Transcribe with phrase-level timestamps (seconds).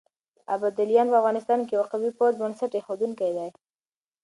[0.55, 3.49] ابداليان په افغانستان کې د يوه قوي پوځ بنسټ اېښودونکي دي.